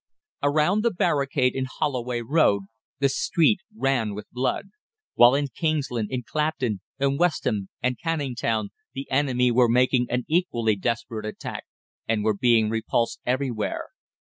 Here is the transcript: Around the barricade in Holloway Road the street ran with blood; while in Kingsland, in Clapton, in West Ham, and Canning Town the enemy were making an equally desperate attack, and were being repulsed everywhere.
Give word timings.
Around 0.41 0.81
the 0.81 0.89
barricade 0.89 1.53
in 1.53 1.65
Holloway 1.69 2.21
Road 2.21 2.63
the 2.97 3.07
street 3.07 3.59
ran 3.77 4.15
with 4.15 4.27
blood; 4.31 4.71
while 5.13 5.35
in 5.35 5.49
Kingsland, 5.49 6.07
in 6.09 6.23
Clapton, 6.23 6.81
in 6.99 7.17
West 7.19 7.43
Ham, 7.43 7.69
and 7.83 7.99
Canning 8.01 8.33
Town 8.33 8.69
the 8.95 9.05
enemy 9.11 9.51
were 9.51 9.69
making 9.69 10.07
an 10.09 10.25
equally 10.27 10.75
desperate 10.75 11.27
attack, 11.27 11.65
and 12.07 12.23
were 12.23 12.33
being 12.33 12.71
repulsed 12.71 13.19
everywhere. 13.27 13.89